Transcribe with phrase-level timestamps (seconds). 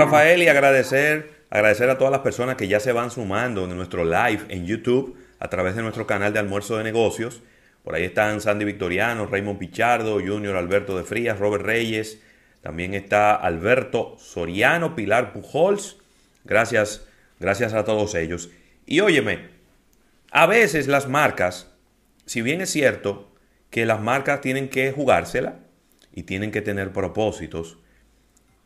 [0.00, 4.04] Rafael, y agradecer, agradecer a todas las personas que ya se van sumando en nuestro
[4.04, 7.42] live en YouTube a través de nuestro canal de almuerzo de negocios.
[7.84, 12.20] Por ahí están Sandy Victoriano, Raymond Pichardo, Junior Alberto de Frías, Robert Reyes.
[12.62, 15.98] También está Alberto Soriano, Pilar Pujols.
[16.44, 17.06] Gracias,
[17.38, 18.50] gracias a todos ellos.
[18.86, 19.48] Y óyeme,
[20.30, 21.70] a veces las marcas,
[22.24, 23.34] si bien es cierto
[23.68, 25.60] que las marcas tienen que jugársela
[26.12, 27.78] y tienen que tener propósitos,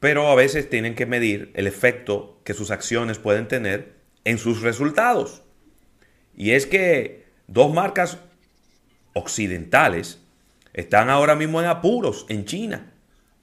[0.04, 3.94] pero a veces tienen que medir el efecto que sus acciones pueden tener
[4.26, 5.40] en sus resultados.
[6.36, 8.18] Y es que dos marcas
[9.14, 10.20] occidentales
[10.74, 12.92] están ahora mismo en apuros en China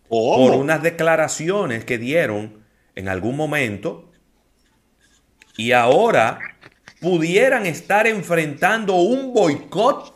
[0.07, 4.11] por unas declaraciones que dieron en algún momento
[5.57, 6.37] y ahora
[6.99, 10.13] pudieran estar enfrentando un boicot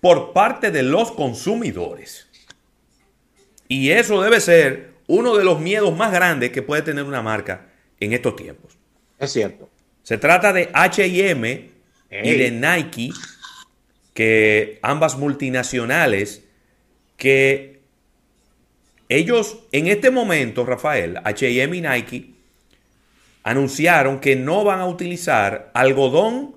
[0.00, 2.28] por parte de los consumidores.
[3.68, 7.66] Y eso debe ser uno de los miedos más grandes que puede tener una marca
[8.00, 8.76] en estos tiempos.
[9.18, 9.68] Es cierto.
[10.02, 11.44] Se trata de HM
[12.10, 13.10] y de Nike,
[14.14, 16.44] que ambas multinacionales,
[17.16, 17.80] que
[19.08, 22.30] ellos en este momento, Rafael, HM y Nike,
[23.42, 26.56] anunciaron que no van a utilizar algodón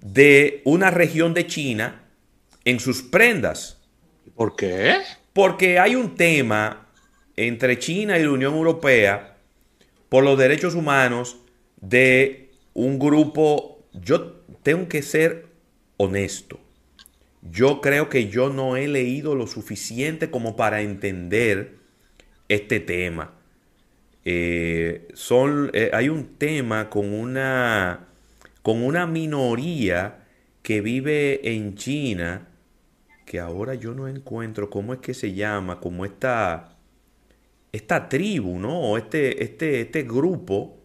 [0.00, 2.02] de una región de China
[2.64, 3.80] en sus prendas.
[4.34, 4.98] ¿Por qué?
[5.32, 6.85] Porque hay un tema
[7.36, 9.36] entre China y la Unión Europea
[10.08, 11.38] por los derechos humanos
[11.80, 15.46] de un grupo, yo tengo que ser
[15.96, 16.60] honesto.
[17.42, 21.76] Yo creo que yo no he leído lo suficiente como para entender
[22.48, 23.32] este tema.
[24.24, 28.08] Eh, son, eh, hay un tema con una,
[28.62, 30.24] con una minoría
[30.62, 32.48] que vive en China,
[33.24, 36.75] que ahora yo no encuentro cómo es que se llama, como esta,
[37.76, 38.96] esta tribu, ¿no?
[38.96, 40.76] Este, este, este grupo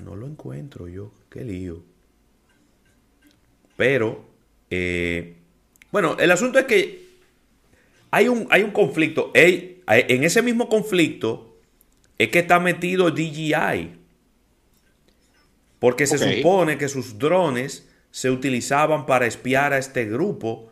[0.00, 1.12] no lo encuentro yo.
[1.30, 1.82] Qué lío.
[3.76, 4.24] Pero,
[4.70, 5.36] eh,
[5.90, 7.08] bueno, el asunto es que
[8.10, 9.30] hay un, hay un conflicto.
[9.34, 11.58] en ese mismo conflicto
[12.18, 13.96] es que está metido DJI.
[15.78, 20.67] Porque se supone que sus drones se utilizaban para espiar a este grupo,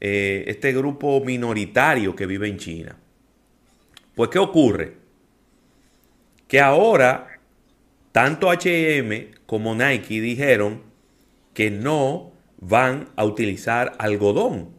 [0.00, 2.96] eh, este grupo minoritario que vive en China.
[4.14, 4.94] Pues, ¿qué ocurre?
[6.48, 7.40] Que ahora
[8.12, 10.82] tanto HM como Nike dijeron
[11.52, 14.70] que no van a utilizar algodón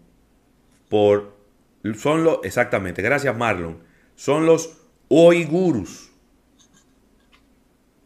[0.89, 1.37] por
[1.95, 3.79] son los exactamente, gracias Marlon,
[4.15, 6.11] son los oigurus.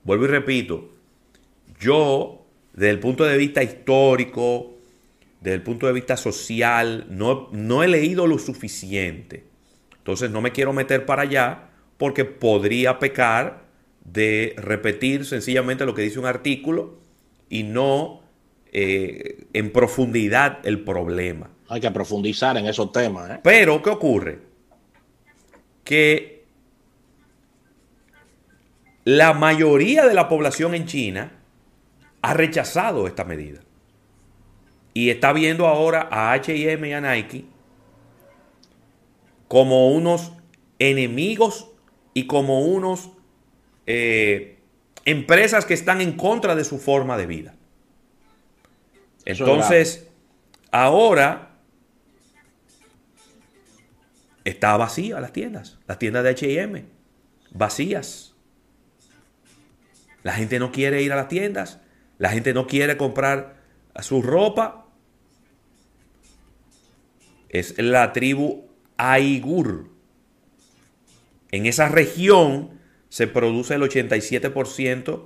[0.03, 0.89] Vuelvo y repito,
[1.79, 4.70] yo desde el punto de vista histórico,
[5.41, 9.43] desde el punto de vista social, no, no he leído lo suficiente.
[9.97, 13.65] Entonces no me quiero meter para allá porque podría pecar
[14.05, 16.99] de repetir sencillamente lo que dice un artículo
[17.49, 18.21] y no
[18.71, 21.49] eh, en profundidad el problema.
[21.69, 23.31] Hay que profundizar en esos temas.
[23.31, 23.39] ¿eh?
[23.43, 24.39] Pero, ¿qué ocurre?
[25.83, 26.45] Que
[29.05, 31.31] la mayoría de la población en China
[32.21, 33.61] ha rechazado esta medida.
[34.93, 37.45] Y está viendo ahora a HM y a Nike
[39.47, 40.31] como unos
[40.79, 41.67] enemigos
[42.13, 43.11] y como unos
[43.85, 44.59] eh,
[45.05, 47.55] empresas que están en contra de su forma de vida.
[49.25, 50.07] Entonces,
[50.71, 51.51] ahora
[54.43, 56.85] está vacía las tiendas, las tiendas de HM,
[57.51, 58.33] vacías.
[60.23, 61.79] La gente no quiere ir a las tiendas,
[62.17, 63.55] la gente no quiere comprar
[64.01, 64.80] su ropa.
[67.51, 68.65] Es la tribu
[68.97, 69.89] Aigur.
[71.51, 72.79] En esa región
[73.09, 75.25] se produce el 87%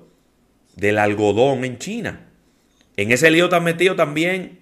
[0.76, 2.28] del algodón en China.
[2.98, 4.60] En ese lío está metido también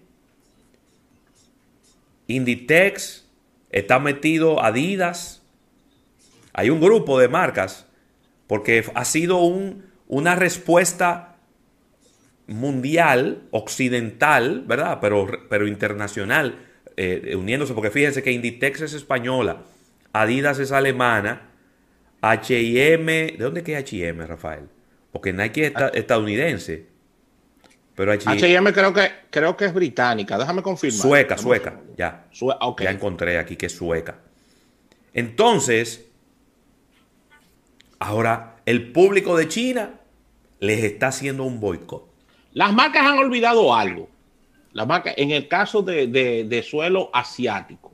[2.27, 3.25] Inditex,
[3.69, 5.41] está metido Adidas.
[6.51, 7.87] Hay un grupo de marcas
[8.47, 11.37] porque ha sido un, una respuesta
[12.45, 14.99] mundial, occidental, ¿verdad?
[14.99, 16.59] Pero, pero internacional,
[16.97, 19.63] eh, uniéndose, porque fíjense que Inditex es española,
[20.13, 21.49] Adidas es alemana,
[22.21, 24.69] HM, ¿de dónde es HM, Rafael?
[25.11, 26.87] Porque Nike es estadounidense.
[27.95, 31.01] Pero HM creo que, creo que es británica, déjame confirmar.
[31.01, 32.27] Sueca, sueca, ya.
[32.79, 34.15] Ya encontré aquí que es sueca.
[35.13, 36.07] Entonces,
[37.99, 39.99] ahora el público de China
[40.59, 42.07] les está haciendo un boicot.
[42.53, 44.09] Las marcas han olvidado algo.
[44.73, 47.93] Las marcas, en el caso de suelo asiático,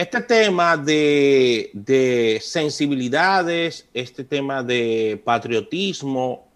[0.00, 6.48] este tema de, de, sensibilidades, este tema de patriotismo,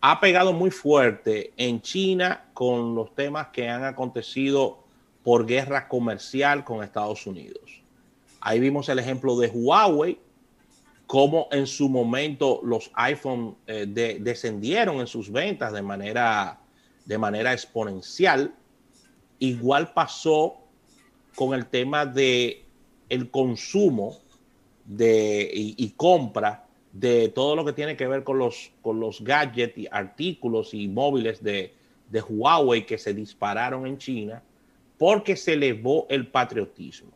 [0.00, 4.84] ha pegado muy fuerte en China con los temas que han acontecido
[5.24, 7.82] por guerra comercial con Estados Unidos.
[8.40, 10.20] Ahí vimos el ejemplo de Huawei,
[11.08, 16.60] cómo en su momento los iPhone eh, descendieron en sus ventas de manera,
[17.06, 18.54] de manera exponencial.
[19.38, 20.58] Igual pasó
[21.34, 22.64] con el tema de
[23.08, 24.18] el consumo
[24.84, 29.78] de, y, compra de todo lo que tiene que ver con los, con los gadgets
[29.78, 31.72] y artículos y móviles de,
[32.10, 34.42] de Huawei que se dispararon en China
[34.98, 37.12] porque se elevó el patriotismo.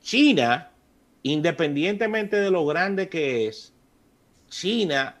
[0.00, 0.72] China
[1.22, 3.72] independientemente de lo grande que es,
[4.48, 5.16] China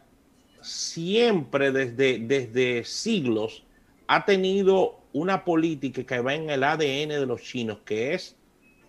[0.60, 3.64] siempre desde, desde siglos
[4.14, 8.36] ha tenido una política que va en el ADN de los chinos, que es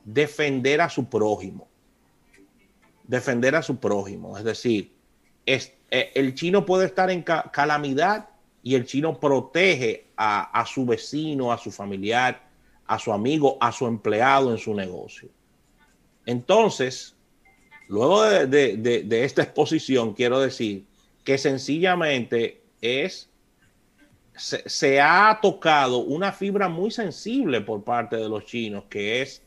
[0.04, 1.68] defender a su prójimo.
[3.06, 4.38] Defender a su prójimo.
[4.38, 4.92] Es decir,
[5.46, 8.30] es, eh, el chino puede estar en calamidad
[8.62, 12.42] y el chino protege a, a su vecino, a su familiar,
[12.86, 15.30] a su amigo, a su empleado en su negocio.
[16.26, 17.16] Entonces,
[17.88, 20.86] luego de, esta exposición, quiero decir
[21.24, 23.30] que sencillamente es,
[24.36, 29.42] se, ha tocado una fibra muy sensible por parte de los chinos, que es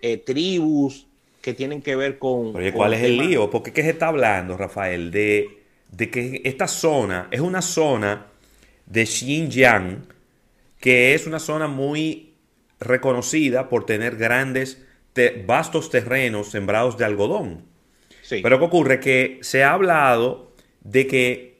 [0.00, 1.06] eh, tribus
[1.40, 2.52] que tienen que ver con...
[2.72, 3.50] ¿cuál es el lío?
[3.50, 5.10] Porque ¿qué se está hablando, Rafael?
[5.10, 8.26] De, de que esta zona es una zona
[8.86, 10.06] de Xinjiang,
[10.78, 12.34] que es una zona muy
[12.80, 14.82] reconocida por tener grandes
[15.46, 17.64] vastos terrenos sembrados de algodón.
[18.28, 19.00] Pero ¿qué ocurre?
[19.00, 21.51] Que se ha hablado de que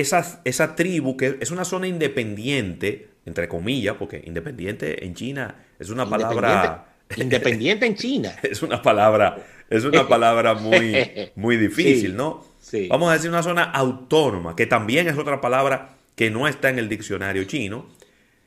[0.00, 5.90] esa, esa tribu, que es una zona independiente, entre comillas, porque independiente en China es
[5.90, 6.92] una palabra...
[7.16, 8.36] Independiente en China.
[8.42, 11.06] es una palabra, es una palabra muy,
[11.36, 12.44] muy difícil, ¿no?
[12.88, 16.78] Vamos a decir una zona autónoma, que también es otra palabra que no está en
[16.78, 17.86] el diccionario chino.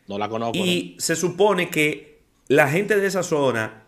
[0.08, 0.58] No la conozco.
[0.58, 3.84] Y se supone que la gente de esa zona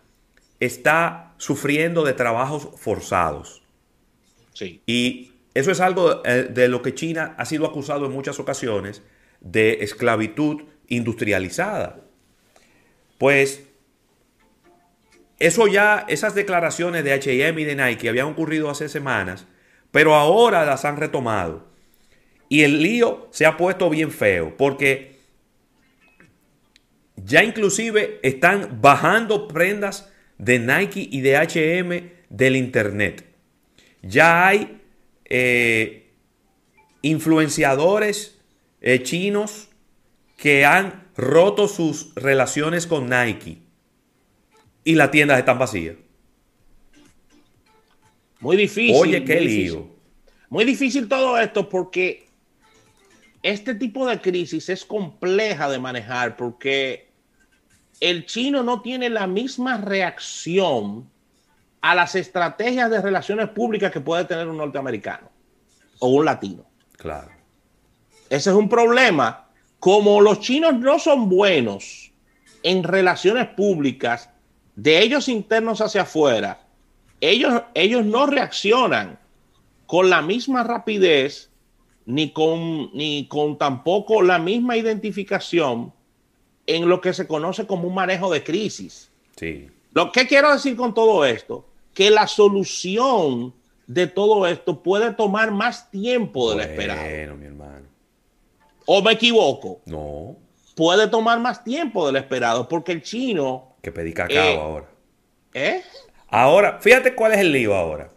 [0.58, 3.62] está sufriendo de trabajos forzados.
[4.54, 4.80] Sí.
[4.86, 9.02] Y eso es algo eh, de lo que China ha sido acusado en muchas ocasiones
[9.40, 12.00] de esclavitud industrializada.
[13.18, 13.64] Pues
[15.38, 19.46] eso ya, esas declaraciones de HM y de Nike habían ocurrido hace semanas,
[19.90, 21.66] pero ahora las han retomado.
[22.48, 25.18] Y el lío se ha puesto bien feo, porque
[27.16, 33.24] ya inclusive están bajando prendas de Nike y de HM del Internet.
[34.02, 34.81] Ya hay
[35.34, 36.12] eh,
[37.00, 38.38] influenciadores
[38.82, 39.70] eh, chinos
[40.36, 43.62] que han roto sus relaciones con Nike
[44.84, 45.96] y las tiendas están vacías.
[48.40, 48.94] Muy difícil.
[48.94, 49.88] Oye, qué lío.
[50.50, 52.28] Muy difícil todo esto porque
[53.42, 57.08] este tipo de crisis es compleja de manejar porque
[58.00, 61.08] el chino no tiene la misma reacción
[61.82, 65.28] a las estrategias de relaciones públicas que puede tener un norteamericano
[65.98, 66.64] o un latino.
[66.96, 67.30] Claro.
[68.30, 69.48] Ese es un problema.
[69.80, 72.12] Como los chinos no son buenos
[72.62, 74.30] en relaciones públicas
[74.76, 76.60] de ellos internos hacia afuera,
[77.20, 79.18] ellos, ellos no reaccionan
[79.86, 81.50] con la misma rapidez
[82.06, 85.92] ni con, ni con tampoco la misma identificación
[86.66, 89.10] en lo que se conoce como un manejo de crisis.
[89.36, 89.68] Sí.
[89.92, 93.54] Lo que quiero decir con todo esto, que la solución
[93.86, 97.02] de todo esto puede tomar más tiempo del esperado.
[97.02, 97.86] Bueno, mi hermano.
[98.86, 99.80] ¿O me equivoco?
[99.86, 100.36] No.
[100.74, 103.76] Puede tomar más tiempo del esperado porque el chino...
[103.82, 104.86] Que pedí cacao eh, ahora.
[105.54, 105.82] ¿Eh?
[106.28, 108.10] Ahora, fíjate cuál es el lío ahora.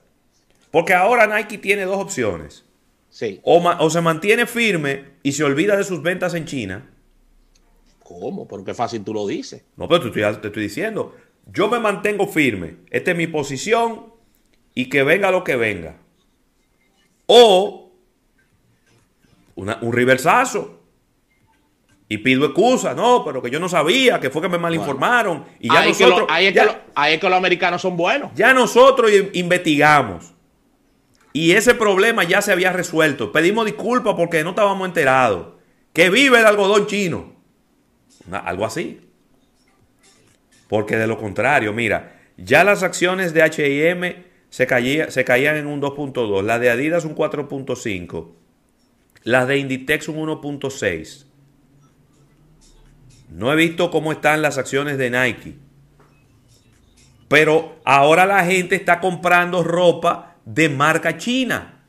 [0.72, 2.64] Porque ahora Nike tiene dos opciones.
[3.10, 3.40] Sí.
[3.44, 6.90] O, o se mantiene firme y se olvida de sus ventas en China
[8.06, 8.48] ¿Cómo?
[8.48, 9.64] Pero qué fácil tú lo dices.
[9.76, 11.16] No, pero te estoy, te estoy diciendo.
[11.46, 12.78] Yo me mantengo firme.
[12.90, 14.14] Esta es mi posición
[14.74, 15.98] y que venga lo que venga.
[17.28, 17.92] O
[19.56, 20.82] un reversazo.
[22.08, 25.46] Y pido excusa, no, pero que yo no sabía, que fue que me malinformaron.
[25.60, 26.28] Y ya nosotros.
[26.30, 28.32] ahí, es que los americanos son buenos.
[28.36, 30.34] Ya nosotros investigamos.
[31.34, 33.32] Y ese problema ya se había resuelto.
[33.32, 35.56] Pedimos disculpas porque no estábamos enterados.
[35.94, 37.36] Que vive el algodón chino
[38.32, 39.02] algo así.
[40.68, 45.82] Porque de lo contrario, mira, ya las acciones de HM se, se caían en un
[45.82, 48.32] 2.2, las de Adidas un 4.5,
[49.24, 51.26] las de Inditex un 1.6.
[53.30, 55.56] No he visto cómo están las acciones de Nike.
[57.28, 61.84] Pero ahora la gente está comprando ropa de marca china.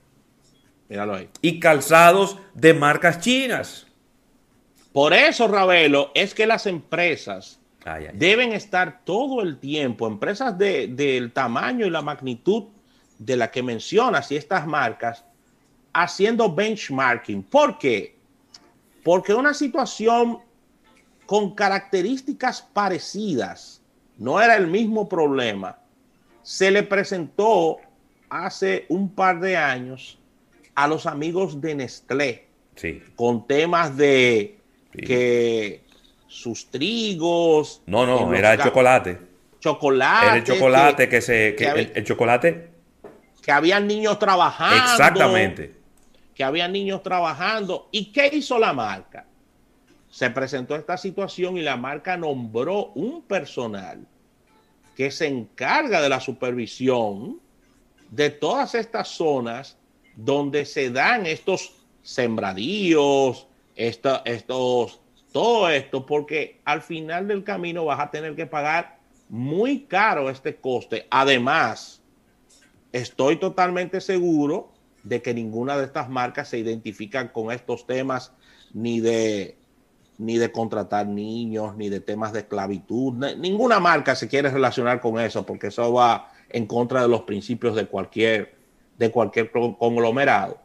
[0.89, 1.29] Míralo ahí.
[1.43, 3.87] Y calzados de marcas chinas.
[4.93, 8.19] Por eso, Ravelo, es que las empresas Ay, ay, ay.
[8.19, 12.65] deben estar todo el tiempo, empresas de- del tamaño y la magnitud
[13.19, 15.25] de la que mencionas y estas marcas,
[15.93, 17.43] haciendo benchmarking.
[17.45, 18.17] ¿Por qué?
[19.03, 20.41] Porque una situación
[21.25, 23.81] con características parecidas,
[24.19, 25.79] no era el mismo problema,
[26.43, 27.79] se le presentó
[28.29, 30.19] hace un par de años
[30.75, 33.03] a los amigos de Nestlé Sí.
[33.15, 34.59] con temas de
[34.95, 35.01] Sí.
[35.03, 35.86] que
[36.29, 37.83] sus trigos.
[37.87, 39.19] No, no, era el chocolate.
[39.61, 40.27] Chocolate.
[40.27, 41.55] Era el chocolate que, se.
[41.55, 42.71] que que había- el, el chocolate.
[43.43, 44.77] que habían niños trabajando.
[44.77, 45.75] Exactamente.
[46.35, 47.89] Que había niños trabajando.
[47.93, 49.25] ¿Y qué hizo la marca?
[50.11, 54.07] Se presentó esta situación y la marca nombró un personal
[54.97, 57.39] que se encarga de la supervisión
[58.11, 59.77] de todas estas zonas
[60.15, 65.01] donde se dan estos sembradíos, esta- estos,
[65.37, 68.97] todo esto, porque al final del camino vas a tener que pagar
[69.29, 71.07] muy caro este coste.
[71.11, 72.01] Además,
[72.91, 78.33] estoy totalmente seguro de que ninguna de estas marcas se identifican con estos temas
[78.73, 79.59] ni de
[80.17, 83.13] ni de contratar niños, ni de temas de esclavitud.
[83.13, 87.25] Ni- Ninguna marca se quiere relacionar con eso porque eso va en contra de los
[87.25, 88.57] principios de cualquier,
[88.97, 90.57] de cualquier con- conglomerado.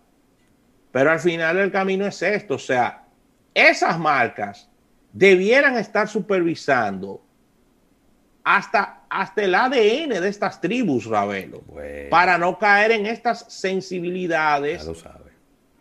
[0.94, 3.00] Pero al final el camino es esto, o sea,
[3.53, 4.70] esas marcas
[5.13, 7.22] debieran estar supervisando
[8.43, 13.50] hasta, hasta el ADN de estas tribus, Ravelo, Bueno, para no caer en estas ya
[13.50, 15.31] sensibilidades lo sabe.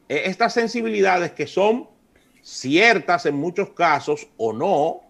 [0.09, 1.89] eh, estas sensibilidades que son
[2.43, 5.03] ciertas en muchos casos o no,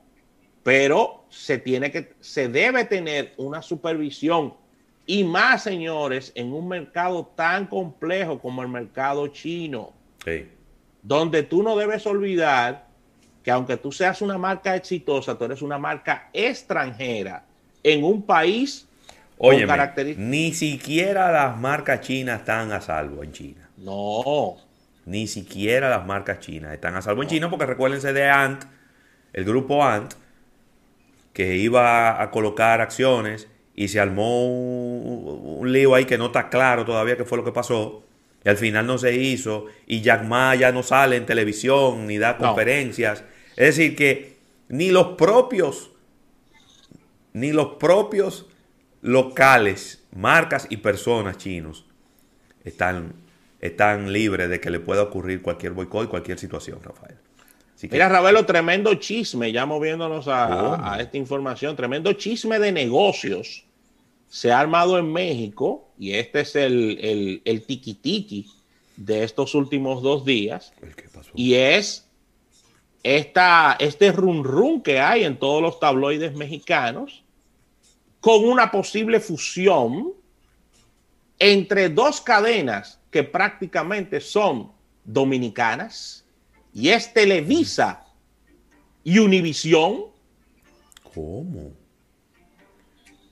[0.62, 4.54] pero se tiene que, se debe tener una supervisión
[5.06, 9.92] y más, señores, en un mercado tan complejo como el mercado chino,
[10.24, 10.46] Sí.
[11.02, 12.86] Donde tú no debes olvidar
[13.42, 17.44] que aunque tú seas una marca exitosa, tú eres una marca extranjera
[17.82, 18.86] en un país
[19.38, 23.70] con Oye, ni siquiera las marcas chinas están a salvo en China.
[23.78, 24.56] No,
[25.06, 28.64] Ni siquiera las marcas chinas están a salvo en China porque recuérdense de Ant,
[29.32, 30.12] el grupo Ant,
[31.32, 36.50] que iba a colocar acciones y se armó un, un lío ahí que no está
[36.50, 38.04] claro todavía qué fue lo que pasó.
[38.44, 39.66] Y al final no se hizo.
[39.86, 42.38] Y Jack Ma ya no sale en televisión ni da No.
[42.38, 43.22] conferencias.
[43.56, 44.36] Es decir, que
[44.68, 45.90] ni los propios,
[47.32, 48.46] ni los propios
[49.02, 51.84] locales, marcas y personas chinos
[52.64, 53.14] están,
[53.60, 57.16] están libres de que le pueda ocurrir cualquier boicot y cualquier situación, Rafael.
[57.74, 60.74] Así que- Mira, Ravelo, tremendo chisme, ya moviéndonos a, ¿Cómo?
[60.74, 63.64] a- a esta información, tremendo chisme de negocios
[64.30, 68.46] se ha armado en México y este es el, el, el tiki-tiki
[68.96, 71.30] de estos últimos dos días ¿El qué pasó?
[71.34, 72.06] y es
[73.02, 77.24] esta, este run run que hay en todos los tabloides mexicanos
[78.20, 80.12] con una posible fusión
[81.38, 84.70] entre dos cadenas que prácticamente son
[85.04, 86.24] dominicanas
[86.72, 88.06] y es Televisa
[89.02, 90.04] y Univisión.
[91.14, 91.72] ¿Cómo?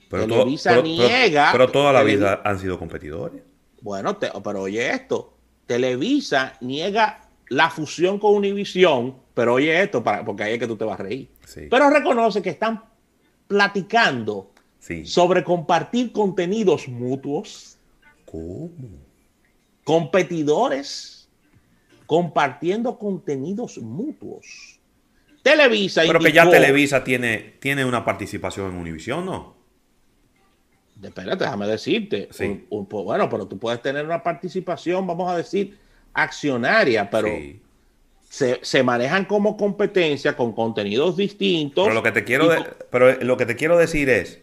[0.09, 3.41] Televisa niega- pero toda la vida han sido competidores.
[3.81, 5.33] Bueno, te- pero oye esto,
[5.65, 10.75] Televisa niega la fusión con Univisión, pero oye esto, para, porque ahí es que tú
[10.75, 11.29] te vas a reír.
[11.45, 11.67] Sí.
[11.69, 12.83] Pero reconoce que están
[13.47, 15.05] platicando Sí.
[15.05, 17.77] sobre compartir contenidos mutuos,
[18.25, 18.69] ¿Cómo?
[19.83, 21.27] competidores
[22.05, 24.79] compartiendo contenidos mutuos.
[25.43, 29.55] Televisa Pero que ya Televisa tiene, tiene una participación en Univisión, ¿no?
[31.09, 32.29] Espérate, déjame decirte.
[32.31, 32.45] Sí.
[32.45, 35.77] Un- un- bueno, pero tú puedes tener una participación, vamos a decir,
[36.13, 37.61] accionaria, pero Sí.
[38.29, 41.83] se, se manejan como competencia con contenidos distintos.
[41.85, 44.39] Pero lo que te quiero, de- pero lo que te quiero decir es,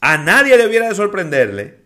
[0.00, 1.80] a nadie debiera de sorprenderle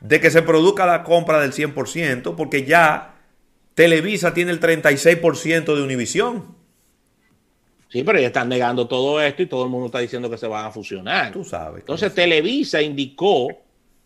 [0.00, 3.14] de que se produzca la compra del 100%, porque ya
[3.74, 6.56] Televisa tiene el 36% de Univisión.
[7.90, 10.46] Sí, pero ya están negando todo esto y todo el mundo está diciendo que se
[10.46, 11.32] van a fusionar.
[11.32, 11.80] Tú sabes.
[11.80, 12.14] Entonces.
[12.14, 13.48] Televisa indicó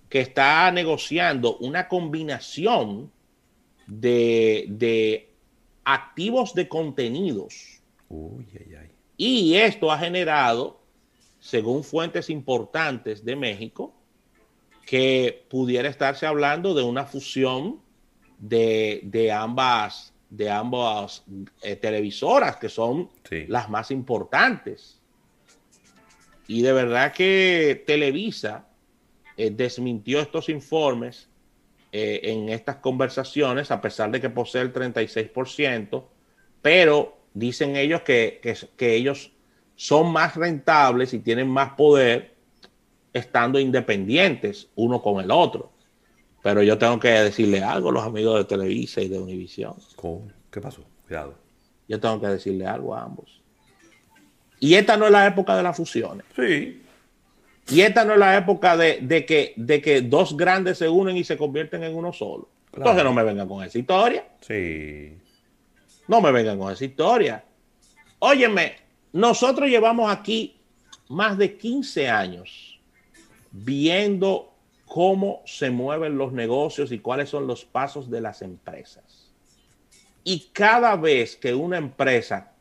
[0.08, 3.12] que está negociando una combinación
[3.86, 5.34] de, de
[5.84, 7.82] activos de contenidos.
[8.08, 8.90] Uy, ay, ay.
[9.18, 10.80] Y esto ha generado,
[11.38, 13.94] según fuentes importantes de México,
[14.86, 17.80] que pudiera estarse hablando de una fusión
[18.38, 21.24] de, de ambas, de ambas
[21.62, 23.44] eh, televisoras, que son Sí.
[23.48, 25.00] las más importantes.
[26.46, 28.66] Y de verdad que Televisa
[29.36, 31.28] eh, desmintió estos informes
[31.92, 36.04] eh, en estas conversaciones, a pesar de que posee el 36%,
[36.60, 38.40] pero dicen ellos que,
[38.76, 39.30] que ellos
[39.76, 42.34] son más rentables y tienen más poder
[43.12, 45.70] estando independientes uno con el otro.
[46.44, 49.76] Pero yo tengo que decirle algo a los amigos de Televisa y de Univisión.
[50.50, 50.84] ¿Qué pasó?
[51.06, 51.38] Cuidado.
[51.88, 53.40] Yo tengo que decirle algo a ambos.
[54.60, 56.26] Y esta no es la época de las fusiones.
[56.36, 56.82] Sí.
[57.70, 61.24] Y esta no es la época de, que, de que dos grandes se unen y
[61.24, 62.46] se convierten en uno solo.
[62.74, 64.26] Entonces no me vengan con esa historia.
[64.42, 65.16] Sí.
[66.08, 67.42] No me vengan con esa historia.
[68.18, 68.76] Óyeme,
[69.14, 70.60] nosotros llevamos aquí
[71.08, 72.78] más de 15 años
[73.50, 74.53] viendo
[74.86, 79.32] cómo se mueven los negocios y cuáles son los pasos de las empresas.
[80.22, 82.52] Y cada vez que una empresa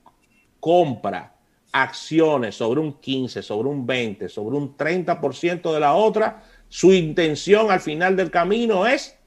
[0.59, 1.35] compra
[1.71, 7.71] acciones sobre un 15, sobre un 20, sobre un 30% de la otra, su intención
[7.71, 9.17] al final del camino es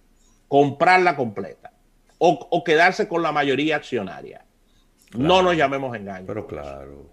[0.48, 1.72] comprarla completa
[2.18, 4.44] o, quedarse con la mayoría accionaria.
[5.14, 6.26] No nos llamemos engaños.
[6.26, 7.10] Pero claro.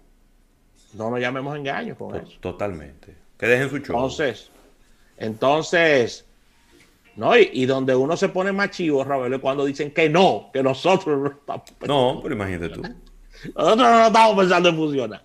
[0.94, 2.38] No nos llamemos engaños con eso.
[2.40, 3.16] Totalmente.
[3.36, 3.96] Que dejen su show.
[3.96, 4.50] Entonces,
[5.24, 6.24] entonces,
[7.16, 10.62] no, y, donde uno se pone más chivo, Raúl, es cuando dicen que no, que
[10.62, 12.82] nosotros no estamos No, pero imagínate tú.
[13.54, 15.22] Nosotros no estamos pensando en fusionar.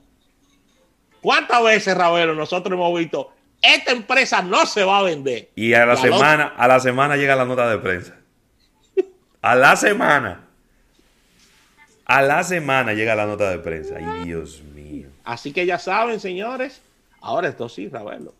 [1.21, 5.49] ¿Cuántas veces, Raúl, nosotros hemos visto esta empresa no se va a vender?
[5.55, 8.15] Y a la, semana, a la semana llega la nota de prensa.
[9.41, 10.45] A la semana.
[12.05, 13.95] A la semana llega la nota de prensa.
[13.97, 15.09] Ay, Dios mío.
[15.23, 16.81] Así que ya saben, señores.
[17.21, 18.33] Ahora esto sí, Ravelo.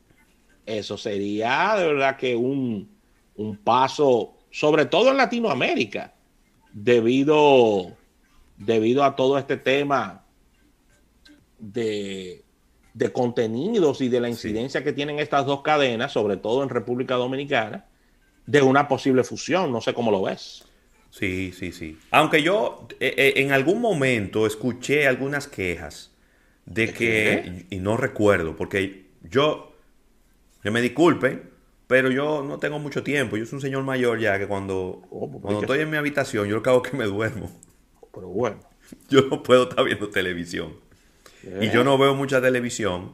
[0.70, 2.90] Eso sería de verdad que un,
[3.36, 6.14] un paso, sobre todo en Latinoamérica,
[6.72, 7.98] debido,
[8.58, 10.26] debido a todo este tema
[11.58, 12.44] de,
[12.94, 17.16] de contenidos y de la incidencia que tienen estas dos cadenas, sobre todo en República
[17.16, 17.86] Dominicana,
[18.46, 19.72] de una posible fusión.
[19.72, 20.64] No sé cómo lo ves.
[21.10, 21.98] Sí, sí, sí.
[22.12, 26.12] Aunque yo eh, eh, en algún momento escuché algunas quejas
[26.66, 29.69] de que, y no recuerdo, porque yo,
[30.62, 31.50] que me disculpen,
[31.88, 33.38] pero yo no tengo mucho tiempo.
[33.38, 36.48] Yo soy un señor mayor ya que cuando, oh, pues, cuando estoy en mi habitación,
[36.48, 37.52] yo lo que que me duermo.
[38.14, 38.60] Pero bueno.
[39.10, 40.74] Yo no puedo estar viendo televisión.
[41.62, 43.14] Y yo no veo mucha televisión.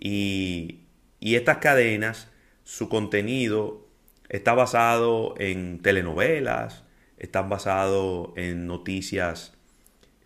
[0.00, 0.80] Y,
[1.20, 2.28] y estas cadenas,
[2.64, 3.86] su contenido
[4.28, 6.82] está basado en telenovelas,
[7.16, 9.56] están basados en noticias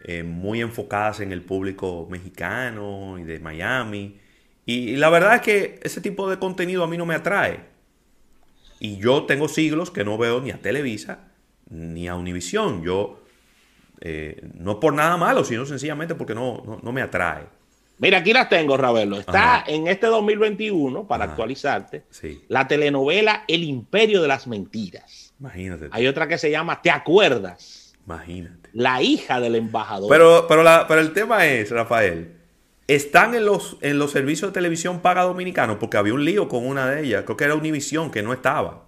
[0.04, 4.18] eh, muy enfocadas en el público mexicano y de Miami.
[4.64, 7.60] Y, la verdad es que ese tipo de contenido a mí no me atrae.
[8.78, 11.20] Y yo tengo siglos que no veo ni a Televisa
[11.68, 12.82] ni a Univisión.
[12.82, 13.22] Yo,
[14.00, 17.46] eh, no por nada malo, sino sencillamente porque no, no, me atrae.
[17.98, 19.18] Mira, aquí las tengo, Ravelo.
[19.18, 22.04] Está en este 2021, para actualizarte,
[22.48, 25.32] la telenovela El Imperio de las Mentiras.
[25.38, 25.88] Imagínate.
[25.92, 27.94] Hay otra que se llama ¿Te acuerdas?
[28.04, 28.70] Imagínate.
[28.72, 30.08] La hija del embajador.
[30.08, 32.41] Pero, pero, la, pero el tema es, Rafael,
[32.86, 36.66] están en los, en los servicios de televisión paga dominicanos porque había un lío con
[36.66, 37.24] una de ellas.
[37.24, 38.86] Creo que era Univision, que no estaba.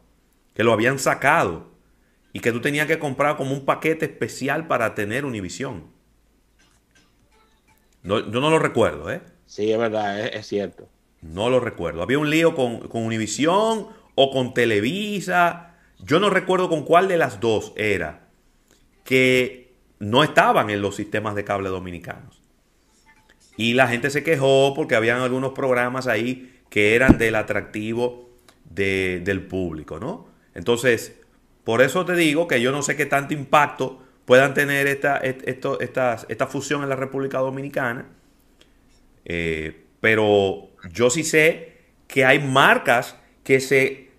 [0.54, 1.72] Que lo habían sacado.
[2.32, 5.84] Y que tú tenías que comprar como un paquete especial para tener Univision.
[8.02, 9.22] yo no lo recuerdo, ¿eh?
[9.46, 10.88] Sí, es verdad, es, cierto.
[11.22, 12.02] No lo recuerdo.
[12.02, 17.16] Había un lío con, con Univision o con Televisa yo no recuerdo con cuál de
[17.16, 18.28] las dos era
[19.04, 22.33] que no estaban en los sistemas de cable dominicanos.
[23.56, 28.30] Y la gente se quejó porque habían algunos programas ahí que eran del atractivo
[28.64, 30.26] del público, ¿no?
[30.54, 31.20] Entonces,
[31.62, 36.46] por eso te digo que yo no sé qué tanto impacto puedan tener esta, esta,
[36.46, 38.06] fusión en la República Dominicana,
[39.24, 41.74] eh, pero yo sí sé
[42.08, 44.10] que hay marcas que se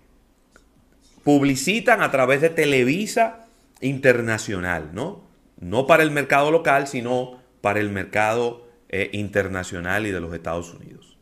[1.24, 3.46] publicitan a través de Televisa
[3.80, 5.24] Internacional, ¿no?
[5.58, 10.72] No para el mercado local, sino para el mercado eh, internacional y de los Estados
[10.74, 11.16] Unidos.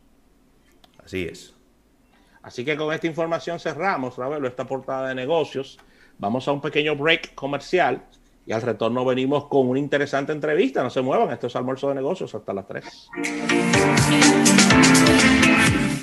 [1.03, 1.55] Así es.
[2.41, 5.79] Así que con esta información cerramos, Ravelo, esta portada de negocios.
[6.19, 8.03] Vamos a un pequeño break comercial
[8.45, 10.83] y al retorno venimos con una interesante entrevista.
[10.83, 13.09] No se muevan, esto es almuerzo de negocios hasta las 3.